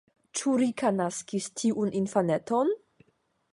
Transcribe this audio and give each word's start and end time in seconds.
Ĉu 0.37 0.53
Rika 0.61 0.91
naskis 1.01 1.49
tiun 1.61 1.93
infaneton? 2.01 2.75